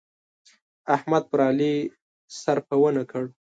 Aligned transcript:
احمد 0.95 1.23
پر 1.31 1.39
علي 1.49 1.73
سرپه 2.41 2.75
و 2.79 2.83
نه 2.97 3.03
کړه. 3.09 3.27